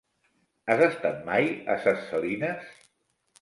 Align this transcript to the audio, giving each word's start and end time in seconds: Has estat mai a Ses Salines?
Has 0.73 0.79
estat 0.85 1.19
mai 1.27 1.51
a 1.75 1.77
Ses 1.85 2.03
Salines? 2.09 2.73